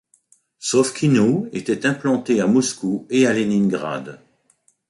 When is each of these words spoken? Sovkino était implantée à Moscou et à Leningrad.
Sovkino 0.57 1.45
était 1.53 1.85
implantée 1.85 2.41
à 2.41 2.47
Moscou 2.47 3.05
et 3.11 3.27
à 3.27 3.33
Leningrad. 3.33 4.19